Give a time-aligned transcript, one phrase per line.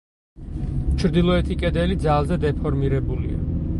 [1.03, 3.45] ჩრდილოეთი კედელი ძალზე დეფორმირებულია.